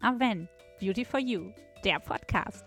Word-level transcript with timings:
Aven, 0.00 0.48
Beauty 0.78 1.04
for 1.04 1.18
You, 1.18 1.50
der 1.84 1.98
Podcast. 1.98 2.64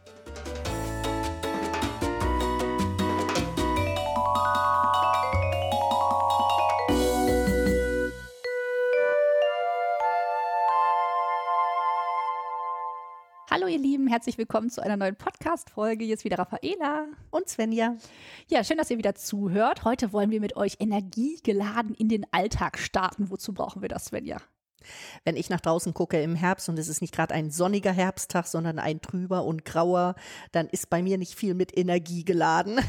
Hallo 13.50 13.68
ihr 13.68 13.80
Lieben, 13.80 14.08
herzlich 14.08 14.38
willkommen 14.38 14.70
zu 14.70 14.82
einer 14.82 14.98
neuen 14.98 15.16
Podcast-Folge. 15.16 16.04
Hier 16.04 16.16
ist 16.16 16.26
wieder 16.26 16.38
Raffaela 16.38 17.08
und 17.30 17.48
Svenja. 17.48 17.96
Ja, 18.50 18.66
schön, 18.66 18.78
dass 18.78 18.92
ihr 18.92 18.98
wieder 18.98 19.16
zuhört. 19.16 19.86
Heute 19.86 20.12
wollen 20.12 20.32
wir 20.32 20.42
mit 20.42 20.58
euch 20.58 20.78
energiegeladen 20.80 21.96
in 21.96 22.10
den 22.10 22.26
Alltag 22.32 22.78
starten. 22.78 23.30
Wozu 23.30 23.54
brauchen 23.54 23.82
wir 23.82 23.90
das, 23.90 24.06
Svenja? 24.06 24.38
Wenn 25.24 25.36
ich 25.36 25.50
nach 25.50 25.62
draußen 25.62 25.94
gucke 25.94 26.22
im 26.22 26.36
Herbst 26.36 26.70
und 26.70 26.78
es 26.80 26.88
ist 26.88 27.02
nicht 27.02 27.14
gerade 27.14 27.34
ein 27.34 27.52
sonniger 27.52 27.92
Herbsttag, 27.92 28.48
sondern 28.48 28.80
ein 28.80 29.02
trüber 29.02 29.44
und 29.46 29.66
grauer, 29.66 30.16
dann 30.52 30.68
ist 30.68 30.90
bei 30.90 31.02
mir 31.02 31.18
nicht 31.18 31.36
viel 31.36 31.54
mit 31.54 31.78
Energie 31.78 32.24
geladen. 32.24 32.80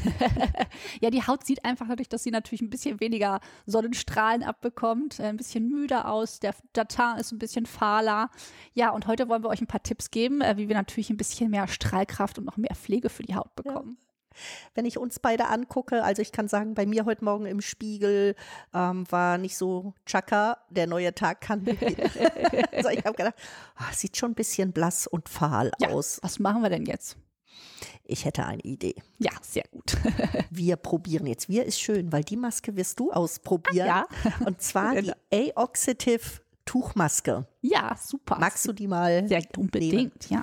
ja, 1.01 1.09
die 1.09 1.25
Haut 1.25 1.45
sieht 1.45 1.65
einfach 1.65 1.87
dadurch, 1.87 2.09
dass 2.09 2.23
sie 2.23 2.31
natürlich 2.31 2.61
ein 2.61 2.69
bisschen 2.69 2.99
weniger 2.99 3.39
Sonnenstrahlen 3.65 4.43
abbekommt, 4.43 5.19
äh, 5.19 5.23
ein 5.23 5.37
bisschen 5.37 5.69
müder 5.69 6.09
aus, 6.09 6.39
der 6.39 6.55
Datin 6.73 7.17
ist 7.19 7.31
ein 7.31 7.39
bisschen 7.39 7.65
fahler. 7.65 8.29
Ja, 8.73 8.91
und 8.91 9.07
heute 9.07 9.29
wollen 9.29 9.43
wir 9.43 9.49
euch 9.49 9.61
ein 9.61 9.67
paar 9.67 9.83
Tipps 9.83 10.11
geben, 10.11 10.41
äh, 10.41 10.57
wie 10.57 10.67
wir 10.67 10.75
natürlich 10.75 11.09
ein 11.09 11.17
bisschen 11.17 11.51
mehr 11.51 11.67
Strahlkraft 11.67 12.37
und 12.37 12.45
noch 12.45 12.57
mehr 12.57 12.75
Pflege 12.75 13.09
für 13.09 13.23
die 13.23 13.35
Haut 13.35 13.55
bekommen. 13.55 13.97
Ja. 13.99 14.12
Wenn 14.75 14.85
ich 14.85 14.97
uns 14.97 15.19
beide 15.19 15.47
angucke, 15.47 16.03
also 16.03 16.21
ich 16.21 16.31
kann 16.31 16.47
sagen, 16.47 16.73
bei 16.73 16.85
mir 16.85 17.05
heute 17.05 17.23
Morgen 17.23 17.45
im 17.45 17.61
Spiegel 17.61 18.35
ähm, 18.73 19.05
war 19.09 19.37
nicht 19.37 19.57
so 19.57 19.93
Chaka, 20.05 20.57
der 20.69 20.87
neue 20.87 21.13
Tag 21.13 21.41
kann 21.41 21.63
beginnen. 21.63 22.09
also 22.71 22.89
ich 22.89 23.03
habe 23.03 23.15
gedacht, 23.15 23.35
oh, 23.79 23.93
sieht 23.93 24.17
schon 24.17 24.31
ein 24.31 24.35
bisschen 24.35 24.71
blass 24.71 25.07
und 25.07 25.29
fahl 25.29 25.71
ja, 25.79 25.89
aus. 25.89 26.19
Was 26.23 26.39
machen 26.39 26.61
wir 26.61 26.69
denn 26.69 26.85
jetzt? 26.85 27.17
Ich 28.05 28.25
hätte 28.25 28.45
eine 28.45 28.61
Idee. 28.61 28.95
Ja, 29.17 29.31
sehr 29.41 29.63
gut. 29.71 29.97
wir 30.49 30.75
probieren 30.75 31.25
jetzt. 31.27 31.47
Wir 31.49 31.65
ist 31.65 31.79
schön, 31.79 32.11
weil 32.11 32.23
die 32.23 32.35
Maske 32.35 32.75
wirst 32.75 32.99
du 32.99 33.11
ausprobieren. 33.11 33.89
Ah, 33.89 34.07
ja. 34.23 34.45
Und 34.45 34.61
zwar 34.61 34.95
die 35.01 35.13
A-Oxidative 35.33 36.41
Tuchmaske. 36.65 37.45
Ja, 37.61 37.95
super. 37.97 38.37
Magst 38.39 38.67
du 38.67 38.73
die 38.73 38.87
mal? 38.87 39.27
Sehr 39.27 39.43
unbedingt, 39.57 39.93
nehmen? 39.93 40.11
ja. 40.29 40.41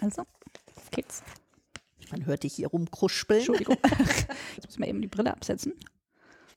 Also, 0.00 0.22
auf 0.22 0.90
geht's. 0.90 1.22
Man 2.10 2.26
hört 2.26 2.42
dich 2.42 2.54
hier 2.54 2.68
rumkruspeln. 2.68 3.40
Entschuldigung. 3.40 3.76
Jetzt 4.56 4.66
muss 4.66 4.78
man 4.78 4.88
eben 4.88 5.00
die 5.00 5.08
Brille 5.08 5.32
absetzen. 5.32 5.74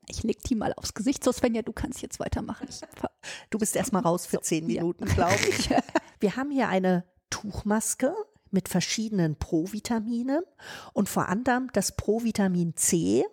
Ich 0.07 0.23
leg 0.23 0.41
die 0.43 0.55
mal 0.55 0.73
aufs 0.73 0.93
Gesicht. 0.93 1.23
So, 1.23 1.31
Svenja, 1.31 1.61
du 1.61 1.71
kannst 1.71 2.01
jetzt 2.01 2.19
weitermachen. 2.19 2.67
du 3.51 3.59
bist 3.59 3.75
erstmal 3.75 4.01
raus 4.01 4.25
für 4.25 4.41
zehn 4.41 4.65
Minuten, 4.65 5.05
ja. 5.07 5.13
glaube 5.13 5.35
ich. 5.47 5.69
Wir 6.19 6.35
haben 6.35 6.49
hier 6.49 6.67
eine 6.67 7.05
Tuchmaske 7.29 8.15
mit 8.49 8.69
verschiedenen 8.69 9.35
Provitaminen 9.37 10.41
und 10.93 11.09
vor 11.09 11.29
allem 11.29 11.69
das 11.73 11.95
Provitamin 11.95 12.75
C, 12.75 13.23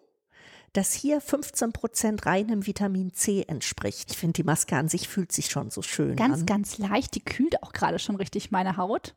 das 0.76 0.92
hier 0.92 1.20
15 1.20 1.72
Prozent 1.72 2.26
reinem 2.26 2.66
Vitamin 2.66 3.12
C 3.12 3.44
entspricht. 3.46 4.10
Ich 4.10 4.18
finde, 4.18 4.34
die 4.34 4.44
Maske 4.44 4.76
an 4.76 4.88
sich 4.88 5.08
fühlt 5.08 5.32
sich 5.32 5.46
schon 5.46 5.70
so 5.70 5.82
schön 5.82 6.16
ganz, 6.16 6.40
an. 6.40 6.46
Ganz, 6.46 6.78
ganz 6.78 6.90
leicht. 6.90 7.14
Die 7.14 7.24
kühlt 7.24 7.62
auch 7.62 7.72
gerade 7.72 7.98
schon 7.98 8.16
richtig 8.16 8.50
meine 8.50 8.76
Haut. 8.76 9.14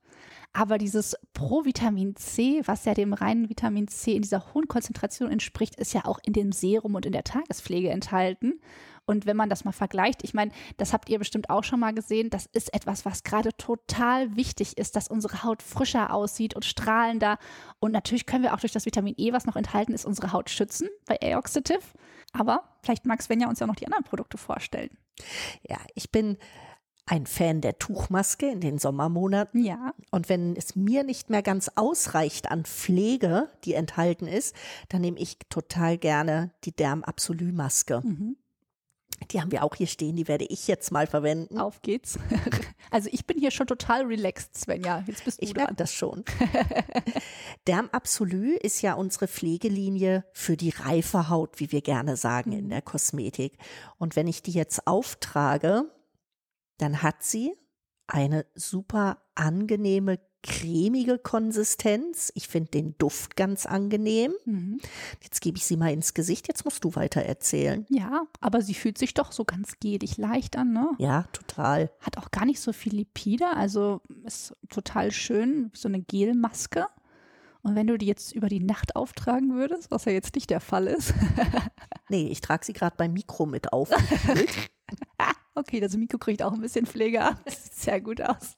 Aber 0.54 0.78
dieses 0.78 1.16
Provitamin 1.34 2.16
C, 2.16 2.62
was 2.66 2.86
ja 2.86 2.94
dem 2.94 3.14
reinen 3.14 3.50
Vitamin 3.50 3.88
C 3.88 4.14
in 4.14 4.22
dieser 4.22 4.54
hohen 4.54 4.68
Konzentration 4.68 5.32
entspricht, 5.32 5.76
ist 5.76 5.94
ja 5.94 6.06
auch 6.06 6.20
in 6.24 6.34
dem 6.34 6.52
Serum 6.52 6.96
und 6.96 7.06
in 7.06 7.12
der 7.12 7.24
Tagespflege 7.24 7.90
enthalten. 7.90 8.60
Und 9.10 9.26
wenn 9.26 9.36
man 9.36 9.50
das 9.50 9.66
mal 9.66 9.72
vergleicht, 9.72 10.24
ich 10.24 10.36
meine, 10.36 10.52
das 10.78 10.94
habt 10.94 11.10
ihr 11.10 11.18
bestimmt 11.18 11.50
auch 11.50 11.64
schon 11.64 11.80
mal 11.80 11.96
gesehen, 11.96 12.30
das 12.30 12.46
ist 12.46 12.72
etwas, 12.76 13.06
was 13.06 13.24
gerade 13.24 13.58
total 13.58 14.36
wichtig 14.36 14.78
ist, 14.78 14.96
dass 14.96 15.08
unsere 15.08 15.42
Haut 15.42 15.64
frischer 15.64 16.14
aussieht 16.14 16.54
und 16.54 16.64
strahlender. 16.64 17.40
Und 17.80 17.92
natürlich 17.92 18.28
können 18.28 18.44
wir 18.44 18.54
auch 18.54 18.60
durch 18.60 18.72
das 18.72 18.86
Vitamin 18.86 19.16
E, 19.18 19.34
was 19.34 19.48
noch 19.48 19.56
enthalten 19.56 19.94
ist, 19.94 20.06
unsere 20.06 20.32
Haut 20.32 20.52
schützen 20.52 20.90
bei 21.08 21.18
A-Oxidative. 21.24 21.82
Aber 22.34 22.78
vielleicht 22.84 23.08
mag 23.08 23.20
Svenja 23.24 23.50
uns 23.50 23.60
ja 23.60 23.66
auch 23.66 23.70
noch 23.70 23.78
die 23.78 23.88
anderen 23.88 24.04
Produkte 24.04 24.38
vorstellen. 24.38 24.96
Ja, 25.68 25.80
ich 25.96 26.12
bin 26.12 26.38
ein 27.08 27.26
Fan 27.26 27.62
der 27.62 27.80
Tuchmaske 27.80 28.48
in 28.48 28.62
den 28.62 28.78
Sommermonaten. 28.78 29.66
Ja. 29.66 29.96
Und 30.12 30.30
wenn 30.30 30.56
es 30.56 30.76
mir 30.76 31.04
nicht 31.04 31.32
mehr 31.32 31.42
ganz 31.42 31.72
ausreicht 31.74 32.52
an 32.52 32.64
Pflege, 32.64 33.50
die 33.64 33.74
enthalten 33.74 34.28
ist, 34.28 34.56
dann 34.90 35.02
nehme 35.02 35.18
ich 35.18 35.40
total 35.50 35.98
gerne 35.98 36.52
die 36.64 36.76
Derm 36.76 37.04
Absolu 37.04 37.52
Maske. 37.52 38.02
Mhm. 38.04 38.38
Die 39.32 39.42
haben 39.42 39.52
wir 39.52 39.64
auch 39.64 39.76
hier 39.76 39.88
stehen, 39.88 40.16
die 40.16 40.28
werde 40.28 40.46
ich 40.46 40.68
jetzt 40.68 40.92
mal 40.92 41.08
verwenden. 41.08 41.60
Auf 41.60 41.82
geht's. 41.82 42.18
Also 42.92 43.08
ich 43.12 43.28
bin 43.28 43.38
hier 43.38 43.52
schon 43.52 43.68
total 43.68 44.06
relaxed, 44.06 44.58
Svenja. 44.58 45.04
Jetzt 45.06 45.24
bist 45.24 45.40
du 45.40 45.46
Ich 45.46 45.54
merke 45.54 45.76
das 45.76 45.94
schon. 45.94 46.26
Derm 47.68 47.88
Absolu 47.92 48.56
ist 48.56 48.82
ja 48.82 48.96
unsere 48.96 49.28
Pflegelinie 49.28 50.26
für 50.34 50.58
die 50.58 50.72
reife 50.72 51.30
Haut, 51.30 51.60
wie 51.60 51.72
wir 51.72 51.82
gerne 51.82 52.18
sagen 52.18 52.52
in 52.52 52.66
mhm. 52.66 52.70
der 52.70 52.82
Kosmetik. 52.82 53.60
Und 54.00 54.16
wenn 54.16 54.28
ich 54.28 54.42
die 54.42 54.54
jetzt 54.54 54.88
auftrage, 54.88 55.84
dann 56.80 57.04
hat 57.04 57.22
sie 57.22 57.56
eine 58.08 58.48
super 58.56 59.22
angenehme 59.36 60.20
cremige 60.44 61.18
Konsistenz. 61.18 62.32
Ich 62.36 62.48
finde 62.48 62.72
den 62.72 62.98
Duft 62.98 63.36
ganz 63.36 63.66
angenehm. 63.66 64.34
Mhm. 64.46 64.80
Jetzt 65.22 65.42
gebe 65.42 65.58
ich 65.58 65.66
sie 65.66 65.78
mal 65.78 65.92
ins 65.92 66.14
Gesicht. 66.14 66.48
Jetzt 66.48 66.66
musst 66.66 66.84
du 66.84 66.96
weiter 66.96 67.22
erzählen. 67.22 67.86
Ja, 67.90 68.24
aber 68.40 68.62
sie 68.62 68.74
fühlt 68.74 68.98
sich 68.98 69.14
doch 69.14 69.32
so 69.32 69.46
ganz 69.46 69.80
gelig 69.80 70.18
leicht 70.18 70.58
an, 70.58 70.72
ne? 70.72 70.92
Ja, 70.98 71.24
total. 71.34 71.92
Hat 72.00 72.18
auch 72.18 72.32
gar 72.32 72.46
nicht 72.46 72.60
so 72.62 72.74
viel 72.74 72.96
Lipide, 72.96 73.48
also 73.56 74.02
ist 74.26 74.56
total 74.70 75.12
schön, 75.12 75.72
so 75.74 75.88
eine 75.88 76.02
Gelmaske. 76.02 76.86
Und 77.62 77.76
wenn 77.76 77.88
du 77.88 77.98
die 77.98 78.06
jetzt 78.06 78.32
über 78.32 78.48
die 78.48 78.62
Nacht 78.62 78.96
auftragen 78.96 79.54
würdest, 79.56 79.92
was 79.92 80.06
ja 80.06 80.14
jetzt 80.14 80.36
nicht 80.36 80.50
der 80.50 80.62
Fall 80.62 80.88
ist. 80.88 81.14
nee, 82.10 82.28
ich 82.28 82.40
trage 82.40 82.66
sie 82.66 82.74
gerade 82.74 82.96
beim 82.96 83.12
Mikro 83.14 83.46
mit 83.46 83.74
auf. 83.74 83.90
okay, 85.56 85.80
das 85.80 85.96
Mikro 85.96 86.18
kriegt 86.18 86.42
auch 86.42 86.54
ein 86.54 86.62
bisschen 86.62 86.86
Pflege 86.86 87.22
ab. 87.22 87.42
Das 87.46 87.64
sieht 87.64 87.74
sehr 87.74 88.02
gut 88.02 88.22
aus. 88.22 88.58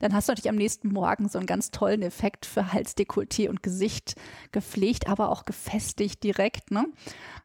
Dann 0.00 0.14
hast 0.14 0.28
du 0.28 0.32
natürlich 0.32 0.48
am 0.48 0.56
nächsten 0.56 0.88
Morgen 0.88 1.28
so 1.28 1.38
einen 1.38 1.46
ganz 1.46 1.70
tollen 1.70 2.02
Effekt 2.02 2.46
für 2.46 2.72
Halsdekolleté 2.72 3.48
und 3.48 3.62
Gesicht 3.62 4.14
gepflegt, 4.52 5.08
aber 5.08 5.30
auch 5.30 5.44
gefestigt 5.44 6.22
direkt. 6.22 6.70
Ne? 6.70 6.86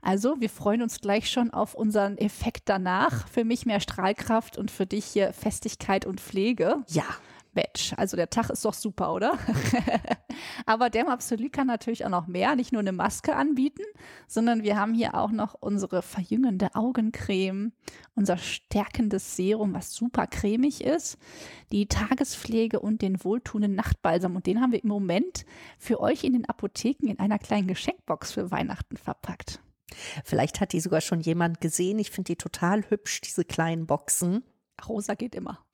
Also 0.01 0.35
wir 0.39 0.49
freuen 0.49 0.81
uns 0.81 0.99
gleich 1.01 1.29
schon 1.29 1.51
auf 1.51 1.75
unseren 1.75 2.17
Effekt 2.17 2.63
danach. 2.65 3.27
Für 3.27 3.43
mich 3.43 3.65
mehr 3.65 3.79
Strahlkraft 3.79 4.57
und 4.57 4.71
für 4.71 4.85
dich 4.85 5.05
hier 5.05 5.33
Festigkeit 5.33 6.05
und 6.05 6.21
Pflege. 6.21 6.83
Ja. 6.89 7.05
Match. 7.55 7.93
Also 7.97 8.17
der 8.17 8.29
Tag 8.29 8.49
ist 8.49 8.65
doch 8.65 8.73
super, 8.73 9.13
oder? 9.13 9.37
Aber 10.65 10.89
Dermabsolut 10.89 11.51
kann 11.51 11.67
natürlich 11.67 12.05
auch 12.05 12.09
noch 12.09 12.27
mehr, 12.27 12.55
nicht 12.55 12.71
nur 12.71 12.81
eine 12.81 12.91
Maske 12.91 13.35
anbieten, 13.35 13.83
sondern 14.27 14.63
wir 14.63 14.77
haben 14.77 14.93
hier 14.93 15.15
auch 15.15 15.31
noch 15.31 15.55
unsere 15.55 16.01
verjüngende 16.01 16.75
Augencreme, 16.75 17.71
unser 18.15 18.37
stärkendes 18.37 19.35
Serum, 19.35 19.73
was 19.73 19.93
super 19.93 20.27
cremig 20.27 20.83
ist, 20.83 21.17
die 21.71 21.87
Tagespflege 21.87 22.79
und 22.79 23.01
den 23.01 23.23
wohltuenden 23.23 23.75
Nachtbalsam. 23.75 24.35
Und 24.35 24.45
den 24.45 24.61
haben 24.61 24.71
wir 24.71 24.83
im 24.83 24.89
Moment 24.89 25.45
für 25.79 25.99
euch 25.99 26.23
in 26.23 26.33
den 26.33 26.45
Apotheken 26.47 27.07
in 27.07 27.19
einer 27.19 27.39
kleinen 27.39 27.67
Geschenkbox 27.67 28.31
für 28.31 28.51
Weihnachten 28.51 28.97
verpackt. 28.97 29.59
Vielleicht 30.23 30.61
hat 30.61 30.73
die 30.73 30.79
sogar 30.79 31.01
schon 31.01 31.21
jemand 31.21 31.61
gesehen. 31.61 31.99
Ich 31.99 32.11
finde 32.11 32.33
die 32.33 32.35
total 32.35 32.89
hübsch, 32.89 33.21
diese 33.21 33.45
kleinen 33.45 33.85
Boxen. 33.85 34.43
Rosa 34.87 35.15
geht 35.15 35.35
immer. 35.35 35.65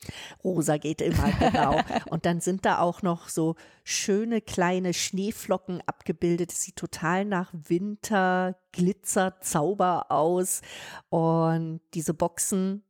Rosa 0.44 0.78
geht 0.78 1.02
immer, 1.02 1.32
genau. 1.40 1.80
Und 2.10 2.26
dann 2.26 2.40
sind 2.42 2.66
da 2.66 2.80
auch 2.80 3.02
noch 3.02 3.30
so 3.30 3.56
schöne 3.84 4.42
kleine 4.42 4.94
Schneeflocken 4.94 5.82
abgebildet. 5.86 6.52
Es 6.52 6.62
sieht 6.62 6.76
total 6.76 7.26
nach 7.26 7.52
Winter, 7.54 8.58
Glitzer, 8.72 9.40
Zauber 9.42 10.12
aus. 10.12 10.62
Und 11.10 11.82
diese 11.94 12.14
Boxen 12.14 12.84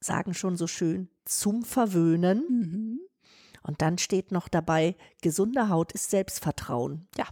sagen 0.00 0.34
schon 0.34 0.56
so 0.56 0.66
schön 0.66 1.08
zum 1.24 1.64
Verwöhnen. 1.64 2.44
Mhm. 2.48 3.00
Und 3.62 3.80
dann 3.80 3.98
steht 3.98 4.32
noch 4.32 4.48
dabei, 4.48 4.96
gesunde 5.22 5.68
Haut 5.68 5.92
ist 5.92 6.10
Selbstvertrauen. 6.10 7.08
Ja, 7.16 7.26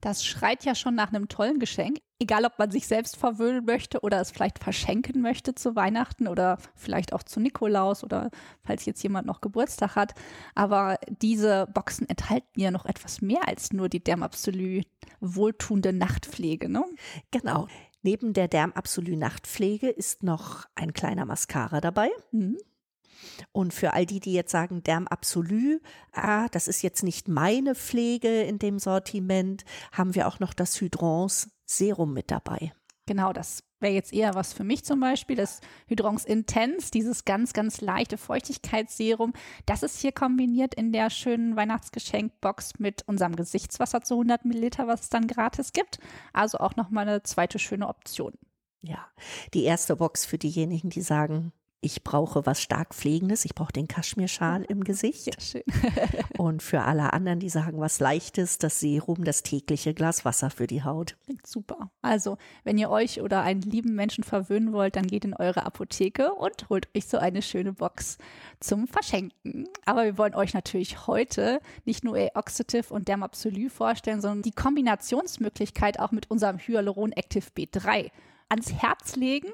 das 0.00 0.24
schreit 0.24 0.64
ja 0.64 0.74
schon 0.74 0.94
nach 0.94 1.08
einem 1.08 1.28
tollen 1.28 1.58
Geschenk. 1.58 1.98
Egal, 2.18 2.44
ob 2.44 2.58
man 2.58 2.70
sich 2.70 2.86
selbst 2.86 3.16
verwöhnen 3.16 3.64
möchte 3.64 4.00
oder 4.00 4.20
es 4.20 4.30
vielleicht 4.30 4.58
verschenken 4.58 5.20
möchte 5.20 5.54
zu 5.54 5.76
Weihnachten 5.76 6.28
oder 6.28 6.58
vielleicht 6.74 7.12
auch 7.12 7.22
zu 7.22 7.40
Nikolaus 7.40 8.04
oder 8.04 8.30
falls 8.62 8.86
jetzt 8.86 9.02
jemand 9.02 9.26
noch 9.26 9.40
Geburtstag 9.40 9.96
hat. 9.96 10.14
Aber 10.54 10.98
diese 11.20 11.66
Boxen 11.74 12.08
enthalten 12.08 12.60
ja 12.60 12.70
noch 12.70 12.86
etwas 12.86 13.20
mehr 13.20 13.46
als 13.46 13.72
nur 13.72 13.88
die 13.88 14.02
Dermabsolü 14.02 14.82
wohltuende 15.20 15.92
Nachtpflege, 15.92 16.68
ne? 16.68 16.84
Genau. 17.30 17.68
Neben 18.02 18.32
der 18.32 18.48
Dermabsolü 18.48 19.16
Nachtpflege 19.16 19.88
ist 19.88 20.22
noch 20.22 20.64
ein 20.74 20.92
kleiner 20.92 21.24
Mascara 21.24 21.80
dabei. 21.80 22.08
Mhm. 22.30 22.56
Und 23.52 23.74
für 23.74 23.92
all 23.92 24.06
die, 24.06 24.20
die 24.20 24.32
jetzt 24.32 24.52
sagen, 24.52 24.82
Derm 24.82 25.06
Absolu, 25.06 25.78
ah, 26.12 26.48
das 26.48 26.68
ist 26.68 26.82
jetzt 26.82 27.02
nicht 27.02 27.28
meine 27.28 27.74
Pflege 27.74 28.42
in 28.42 28.58
dem 28.58 28.78
Sortiment, 28.78 29.64
haben 29.92 30.14
wir 30.14 30.28
auch 30.28 30.40
noch 30.40 30.54
das 30.54 30.80
Hydrance 30.80 31.50
Serum 31.64 32.12
mit 32.12 32.30
dabei. 32.30 32.72
Genau, 33.06 33.32
das 33.32 33.62
wäre 33.78 33.92
jetzt 33.92 34.12
eher 34.12 34.34
was 34.34 34.52
für 34.52 34.64
mich 34.64 34.84
zum 34.84 34.98
Beispiel. 35.00 35.36
Das 35.36 35.60
Hydrons 35.86 36.24
Intense, 36.24 36.90
dieses 36.90 37.24
ganz, 37.24 37.52
ganz 37.52 37.80
leichte 37.80 38.18
Feuchtigkeitsserum, 38.18 39.32
das 39.64 39.82
ist 39.84 40.00
hier 40.00 40.12
kombiniert 40.12 40.74
in 40.74 40.92
der 40.92 41.10
schönen 41.10 41.56
Weihnachtsgeschenkbox 41.56 42.78
mit 42.78 43.02
unserem 43.06 43.36
Gesichtswasser 43.36 44.02
zu 44.02 44.14
100 44.14 44.44
Milliliter, 44.44 44.88
was 44.88 45.02
es 45.02 45.08
dann 45.08 45.28
gratis 45.28 45.72
gibt. 45.72 46.00
Also 46.32 46.58
auch 46.58 46.74
nochmal 46.74 47.08
eine 47.08 47.22
zweite 47.22 47.58
schöne 47.58 47.86
Option. 47.86 48.32
Ja, 48.80 49.06
die 49.54 49.64
erste 49.64 49.96
Box 49.96 50.26
für 50.26 50.38
diejenigen, 50.38 50.90
die 50.90 51.02
sagen, 51.02 51.52
ich 51.80 52.02
brauche 52.02 52.46
was 52.46 52.62
stark 52.62 52.94
Pflegendes, 52.94 53.44
ich 53.44 53.54
brauche 53.54 53.72
den 53.72 53.86
Kaschmirschal 53.86 54.64
im 54.64 54.82
Gesicht. 54.82 55.26
Ja, 55.26 55.40
schön. 55.40 55.62
Und 56.38 56.62
für 56.62 56.82
alle 56.82 57.12
anderen, 57.12 57.38
die 57.38 57.48
sagen, 57.48 57.80
was 57.80 58.00
Leichtes, 58.00 58.58
das 58.58 58.80
Serum, 58.80 59.24
das 59.24 59.42
tägliche 59.42 59.94
Glas 59.94 60.24
Wasser 60.24 60.50
für 60.50 60.66
die 60.66 60.82
Haut. 60.82 61.16
Klingt 61.24 61.46
super. 61.46 61.90
Also, 62.02 62.38
wenn 62.64 62.78
ihr 62.78 62.90
euch 62.90 63.20
oder 63.20 63.42
einen 63.42 63.62
lieben 63.62 63.94
Menschen 63.94 64.24
verwöhnen 64.24 64.72
wollt, 64.72 64.96
dann 64.96 65.06
geht 65.06 65.24
in 65.24 65.34
eure 65.34 65.64
Apotheke 65.64 66.32
und 66.32 66.68
holt 66.68 66.88
euch 66.96 67.06
so 67.06 67.18
eine 67.18 67.42
schöne 67.42 67.72
Box 67.72 68.18
zum 68.60 68.88
Verschenken. 68.88 69.68
Aber 69.84 70.04
wir 70.04 70.18
wollen 70.18 70.34
euch 70.34 70.54
natürlich 70.54 71.06
heute 71.06 71.60
nicht 71.84 72.04
nur 72.04 72.16
Eoxative 72.16 72.92
und 72.92 73.08
Dermapsylu 73.08 73.68
vorstellen, 73.68 74.20
sondern 74.20 74.42
die 74.42 74.52
Kombinationsmöglichkeit 74.52 76.00
auch 76.00 76.10
mit 76.10 76.30
unserem 76.30 76.58
Hyaluron 76.58 77.12
Active 77.12 77.46
B3 77.56 78.10
ans 78.48 78.72
Herz 78.72 79.16
legen. 79.16 79.48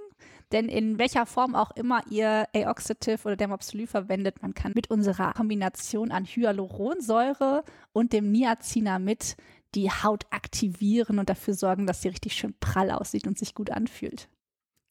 Denn 0.52 0.68
in 0.68 0.98
welcher 0.98 1.24
Form 1.24 1.54
auch 1.54 1.70
immer 1.72 2.02
ihr 2.10 2.46
Aoxative 2.54 3.24
oder 3.24 3.36
Dermopsyly 3.36 3.86
verwendet, 3.86 4.42
man 4.42 4.54
kann 4.54 4.72
mit 4.74 4.90
unserer 4.90 5.32
Kombination 5.32 6.10
an 6.12 6.26
Hyaluronsäure 6.26 7.64
und 7.92 8.12
dem 8.12 8.30
Niacinamid 8.30 9.36
die 9.74 9.90
Haut 9.90 10.26
aktivieren 10.30 11.18
und 11.18 11.30
dafür 11.30 11.54
sorgen, 11.54 11.86
dass 11.86 12.02
sie 12.02 12.08
richtig 12.08 12.34
schön 12.34 12.54
prall 12.60 12.90
aussieht 12.90 13.26
und 13.26 13.38
sich 13.38 13.54
gut 13.54 13.70
anfühlt. 13.70 14.28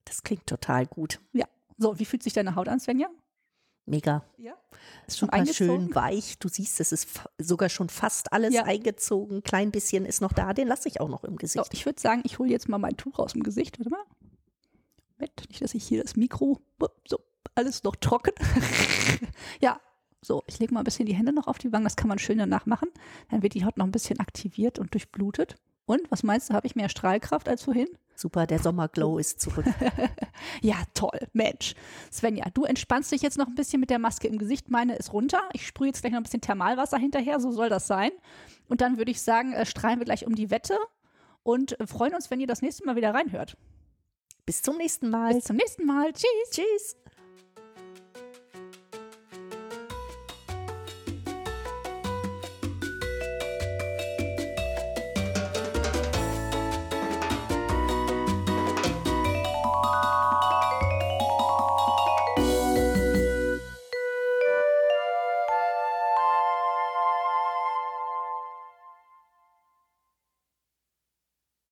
Das 0.05 0.23
klingt 0.23 0.47
total 0.47 0.87
gut. 0.87 1.19
Ja. 1.33 1.45
So, 1.77 1.99
wie 1.99 2.05
fühlt 2.05 2.23
sich 2.23 2.33
deine 2.33 2.55
Haut 2.55 2.67
an, 2.67 2.79
Svenja? 2.79 3.07
Mega. 3.85 4.23
Ja. 4.37 4.53
Ist 5.07 5.19
schon 5.19 5.29
schön 5.47 5.93
weich. 5.93 6.37
Du 6.39 6.47
siehst, 6.47 6.79
es 6.79 6.91
ist 6.91 7.07
sogar 7.37 7.69
schon 7.69 7.89
fast 7.89 8.31
alles 8.31 8.53
ja. 8.53 8.63
eingezogen. 8.63 9.43
Klein 9.43 9.71
bisschen 9.71 10.05
ist 10.05 10.21
noch 10.21 10.33
da. 10.33 10.53
Den 10.53 10.67
lasse 10.67 10.87
ich 10.87 11.01
auch 11.01 11.09
noch 11.09 11.23
im 11.23 11.35
Gesicht. 11.35 11.65
So, 11.65 11.71
ich 11.71 11.85
würde 11.85 11.99
sagen, 11.99 12.21
ich 12.23 12.39
hole 12.39 12.49
jetzt 12.49 12.69
mal 12.69 12.77
mein 12.77 12.97
Tuch 12.97 13.19
aus 13.19 13.33
dem 13.33 13.43
Gesicht. 13.43 13.79
Warte 13.79 13.89
mal. 13.89 14.03
Moment, 15.21 15.49
nicht, 15.49 15.61
dass 15.61 15.75
ich 15.75 15.83
hier 15.83 16.01
das 16.01 16.15
Mikro, 16.15 16.59
so, 17.07 17.19
alles 17.53 17.83
noch 17.83 17.95
trocken. 17.95 18.33
ja, 19.61 19.79
so, 20.19 20.41
ich 20.47 20.57
lege 20.57 20.73
mal 20.73 20.81
ein 20.81 20.83
bisschen 20.83 21.05
die 21.05 21.13
Hände 21.13 21.31
noch 21.31 21.45
auf 21.45 21.59
die 21.59 21.71
Wangen, 21.71 21.83
das 21.83 21.95
kann 21.95 22.07
man 22.07 22.17
schön 22.17 22.39
danach 22.39 22.65
machen. 22.65 22.89
Dann 23.29 23.43
wird 23.43 23.53
die 23.53 23.63
Haut 23.63 23.77
noch 23.77 23.85
ein 23.85 23.91
bisschen 23.91 24.19
aktiviert 24.19 24.79
und 24.79 24.95
durchblutet. 24.95 25.57
Und, 25.85 26.09
was 26.09 26.23
meinst 26.23 26.49
du, 26.49 26.55
habe 26.55 26.65
ich 26.65 26.75
mehr 26.75 26.89
Strahlkraft 26.89 27.47
als 27.47 27.63
vorhin? 27.63 27.87
Super, 28.15 28.47
der 28.47 28.57
Sommerglow 28.57 29.19
ist 29.19 29.41
zurück. 29.41 29.65
ja, 30.61 30.77
toll, 30.95 31.27
Mensch. 31.33 31.75
Svenja, 32.11 32.45
du 32.51 32.63
entspannst 32.63 33.11
dich 33.11 33.21
jetzt 33.21 33.37
noch 33.37 33.47
ein 33.47 33.55
bisschen 33.55 33.79
mit 33.79 33.91
der 33.91 33.99
Maske 33.99 34.27
im 34.27 34.39
Gesicht. 34.39 34.71
Meine 34.71 34.95
ist 34.95 35.13
runter. 35.13 35.41
Ich 35.53 35.67
sprühe 35.67 35.89
jetzt 35.89 36.01
gleich 36.01 36.13
noch 36.13 36.19
ein 36.19 36.23
bisschen 36.23 36.41
Thermalwasser 36.41 36.97
hinterher, 36.97 37.39
so 37.39 37.51
soll 37.51 37.69
das 37.69 37.85
sein. 37.85 38.11
Und 38.67 38.81
dann 38.81 38.97
würde 38.97 39.11
ich 39.11 39.21
sagen, 39.21 39.53
äh, 39.53 39.67
strahlen 39.67 39.99
wir 39.99 40.05
gleich 40.05 40.25
um 40.25 40.33
die 40.33 40.49
Wette 40.49 40.77
und 41.43 41.79
äh, 41.79 41.85
freuen 41.85 42.15
uns, 42.15 42.31
wenn 42.31 42.39
ihr 42.39 42.47
das 42.47 42.63
nächste 42.63 42.85
Mal 42.85 42.95
wieder 42.95 43.13
reinhört. 43.13 43.55
Bis 44.45 44.61
zum 44.61 44.77
nächsten 44.77 45.09
Mal. 45.09 45.33
Bis 45.33 45.45
zum 45.45 45.55
nächsten 45.55 45.85
Mal. 45.85 46.11
Tschüss. 46.13 46.49
Tschüss. 46.51 46.95